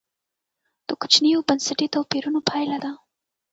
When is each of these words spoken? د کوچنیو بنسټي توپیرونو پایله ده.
د 0.87 0.89
کوچنیو 1.01 1.45
بنسټي 1.47 1.87
توپیرونو 1.93 2.39
پایله 2.49 2.77
ده. 2.83 2.91